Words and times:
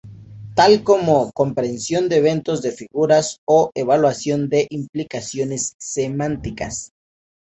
Tal 0.55 0.83
como: 0.83 1.31
Comprensión 1.31 2.09
de 2.09 2.15
Eventos 2.17 2.63
de 2.63 2.71
Figuras 2.71 3.39
o 3.45 3.69
Evaluación 3.75 4.49
de 4.49 4.65
Implicaciones 4.71 5.75
Semánticas. 5.77 6.91